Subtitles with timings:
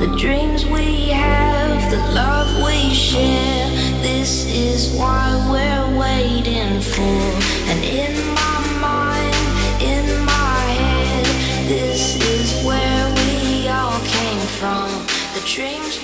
[0.00, 3.68] the dreams we have, the love we share.
[4.00, 7.20] This is why we're waiting for.
[7.68, 9.36] And in my mind,
[9.82, 11.26] in my head,
[11.68, 14.88] this is where we all came from.
[15.34, 16.00] The dreams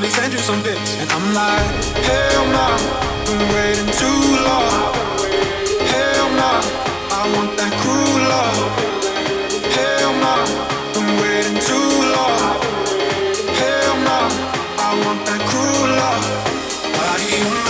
[0.00, 0.96] possibly send you some pics.
[0.96, 2.76] And I'm like, hell nah,
[3.26, 4.94] been waiting too long.
[5.92, 6.60] Hell nah,
[7.12, 8.64] I want that cruel love.
[9.76, 10.44] Hell nah,
[10.94, 12.56] been waiting too long.
[13.60, 14.28] Hell nah,
[14.78, 16.24] I want that cruel love.
[16.96, 17.69] But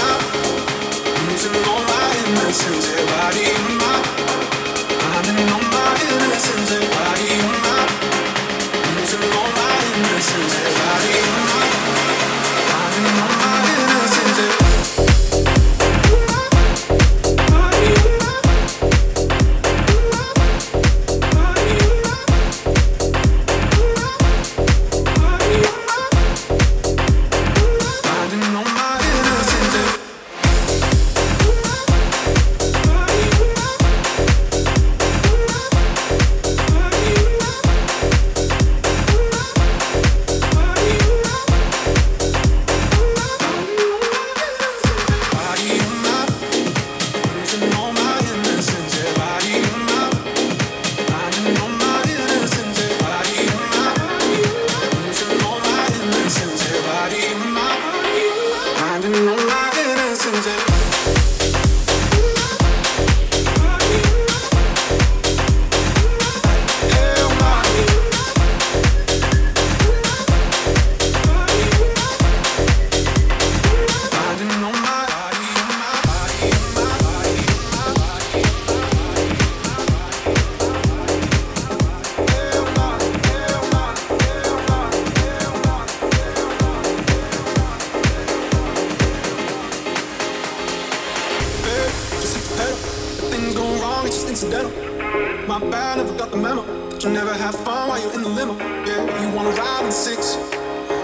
[99.59, 100.37] were in six.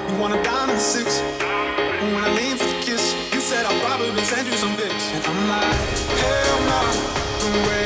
[0.09, 1.21] You wanna dine in six.
[1.21, 5.05] And when I leaned for the kiss, you said I'll probably send you some pics.
[5.15, 5.75] And I'm like,
[6.23, 7.86] hell no.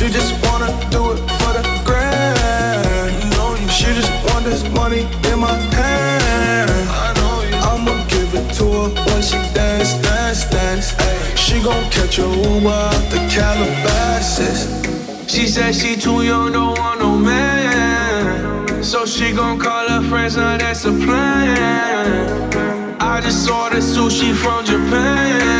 [0.00, 3.70] She just wanna do it for the grand.
[3.70, 6.88] She just want this money in my hand.
[7.68, 10.94] I'ma give it to her when she dance, dance, dance.
[11.38, 14.70] She gon' catch a Uber out the Calabasas.
[15.30, 18.82] She said she too young, don't want no man.
[18.82, 22.96] So she gon' call her friends, now that's a plan.
[22.98, 25.59] I just ordered sushi from Japan.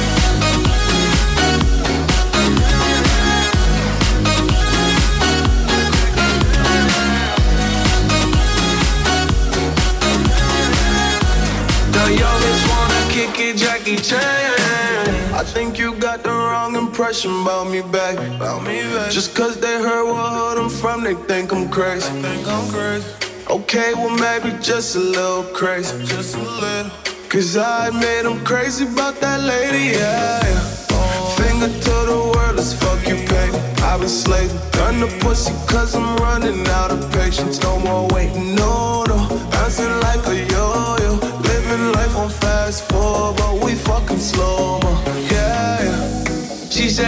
[14.03, 18.17] I think you got the wrong impression about me back.
[18.35, 19.11] About me back.
[19.11, 22.09] Just cause they heard what hood I'm from, they think I'm crazy.
[22.19, 23.07] Think I'm crazy.
[23.47, 26.03] Okay, well maybe just a little crazy.
[26.03, 26.91] Just a little.
[27.29, 30.41] Cause I made them crazy about that lady, yeah.
[31.37, 33.57] Finger to the world, let's fuck you, baby.
[33.83, 37.61] I've been slaving, done the pussy cause I'm running out of patience.
[37.61, 39.27] No more waiting, no, no.
[39.51, 40.50] Bouncing like a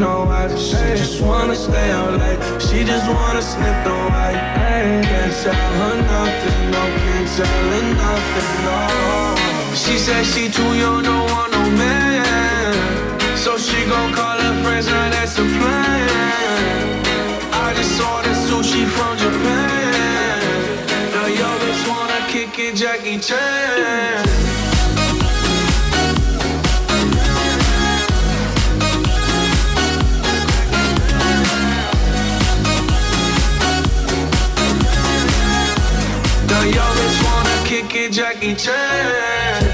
[0.00, 0.58] no wife.
[0.58, 2.40] She just wanna stay out late.
[2.60, 4.40] She just wanna sniff the white.
[5.04, 6.82] Can't tell her nothing, no.
[7.04, 8.78] Can't tell her nothing, no.
[9.82, 12.74] She said she too young, don't want no man.
[13.36, 16.08] So she gon' call her friends, now that's a plan.
[17.52, 20.40] I just saw the sushi from Japan.
[21.12, 24.49] The youngest wanna kick it, Jackie Chan.
[38.20, 39.69] Jackie Chan.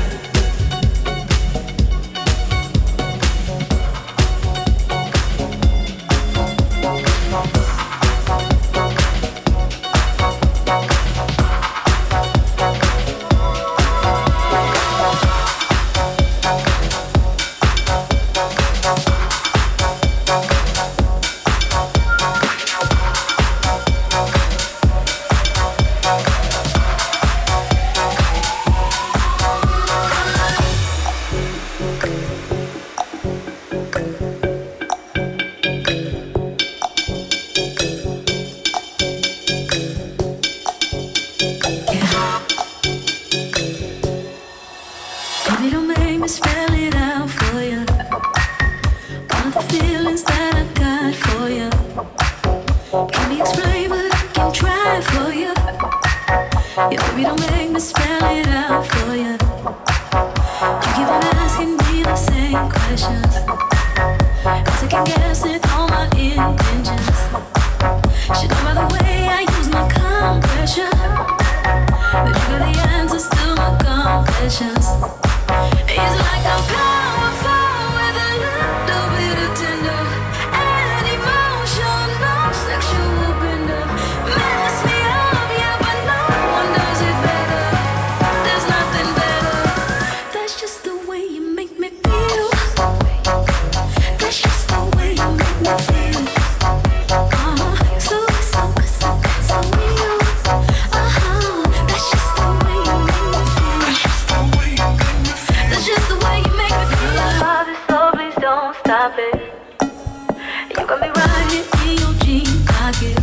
[110.79, 113.19] You got me right here in your jean pocket,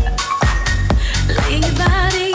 [1.27, 2.32] Lay your body.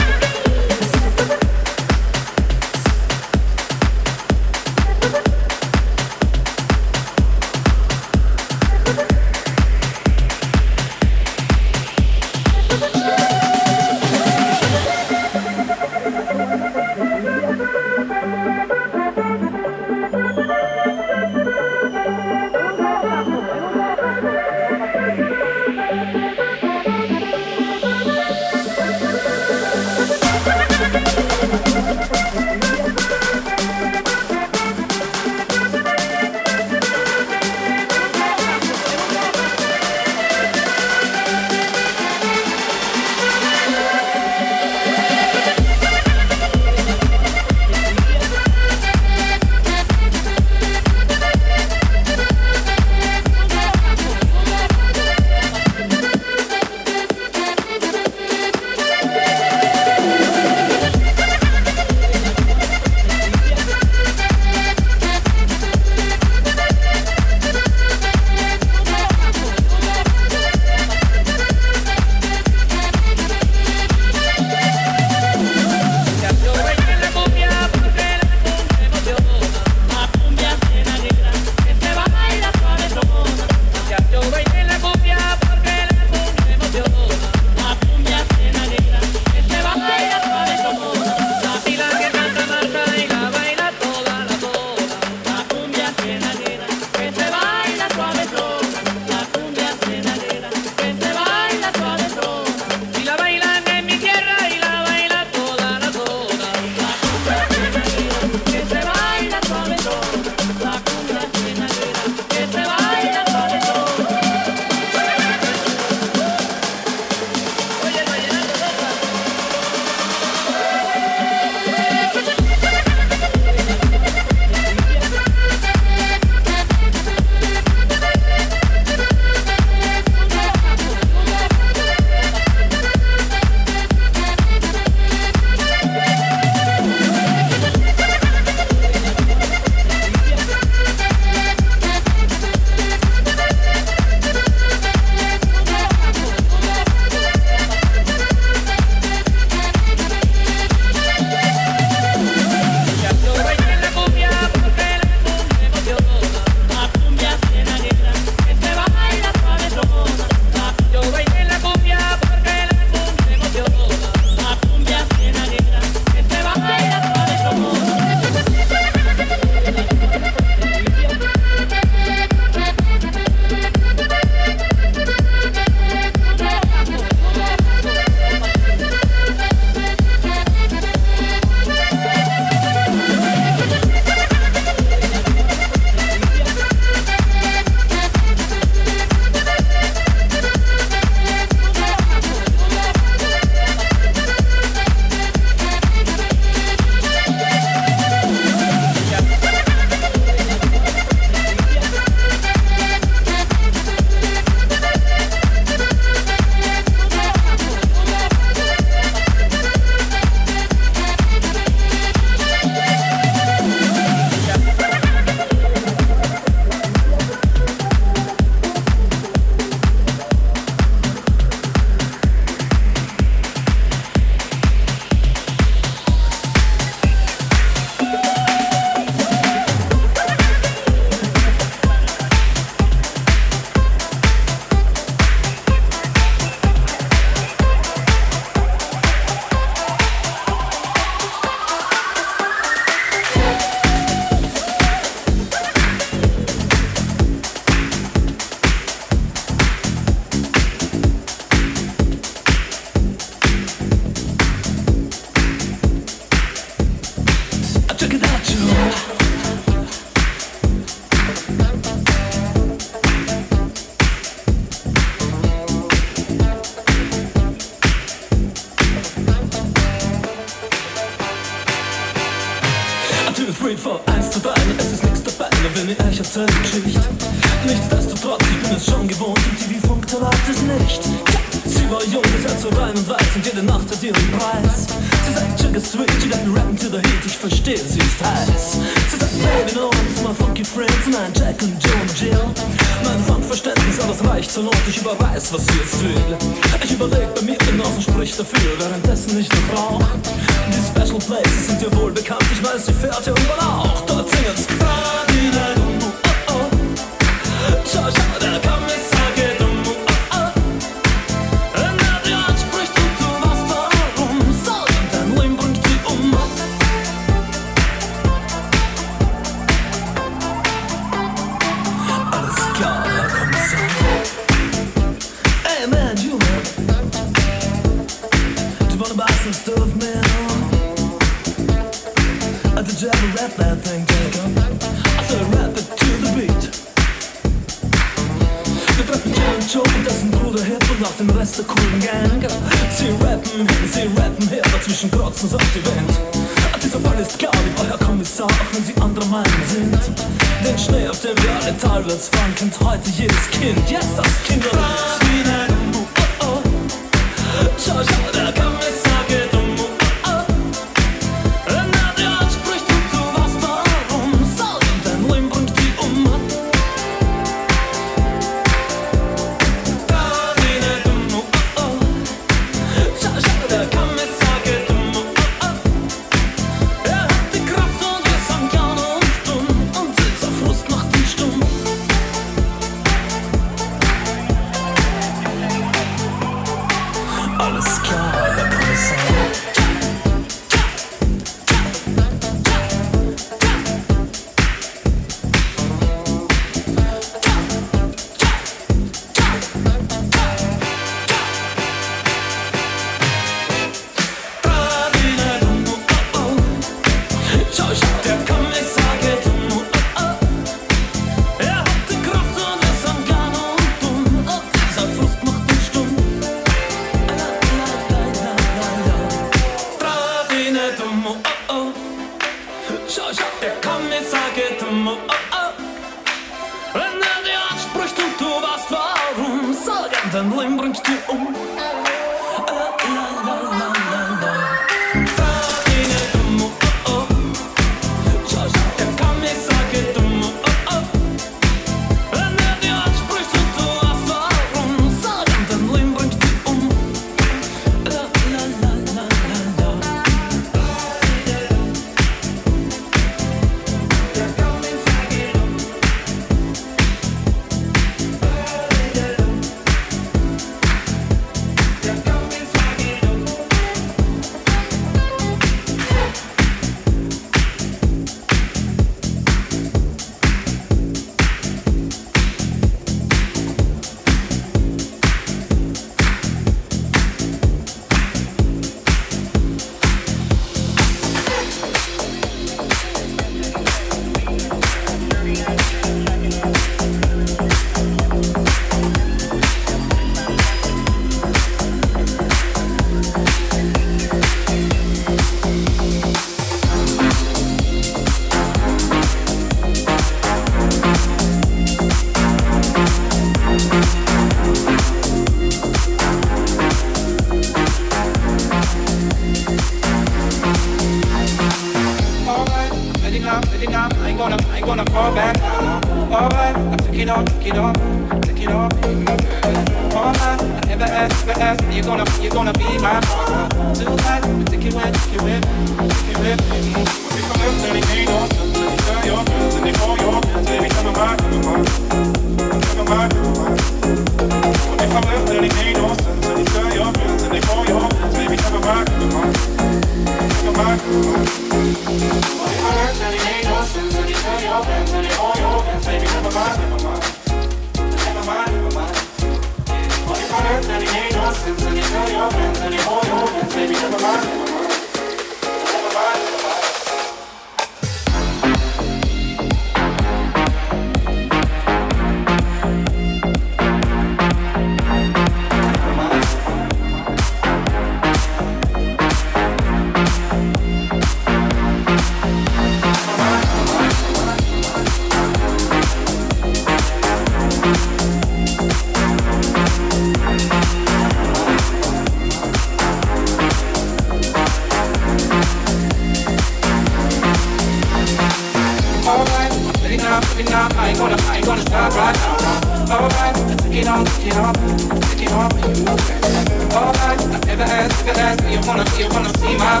[599.16, 600.00] You wanna be my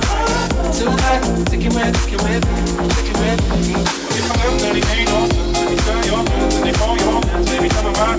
[0.72, 1.22] tonight?
[1.46, 2.44] Take it with, take it with,
[2.94, 3.40] take it with.
[4.14, 4.54] If I am
[6.04, 6.24] your and
[6.64, 8.18] they call your baby, come and come.